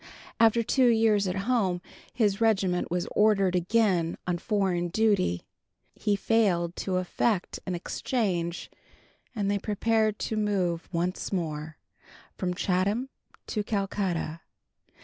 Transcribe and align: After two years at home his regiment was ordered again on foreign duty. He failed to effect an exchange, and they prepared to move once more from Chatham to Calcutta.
After 0.39 0.63
two 0.63 0.87
years 0.87 1.27
at 1.27 1.35
home 1.45 1.79
his 2.11 2.41
regiment 2.41 2.89
was 2.89 3.07
ordered 3.15 3.55
again 3.55 4.17
on 4.25 4.39
foreign 4.39 4.87
duty. 4.87 5.43
He 5.93 6.15
failed 6.15 6.75
to 6.77 6.95
effect 6.97 7.59
an 7.67 7.75
exchange, 7.75 8.71
and 9.35 9.51
they 9.51 9.59
prepared 9.59 10.17
to 10.17 10.37
move 10.37 10.89
once 10.91 11.31
more 11.31 11.77
from 12.35 12.55
Chatham 12.55 13.09
to 13.45 13.63
Calcutta. 13.63 14.41